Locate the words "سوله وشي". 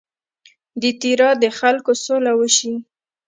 2.05-2.73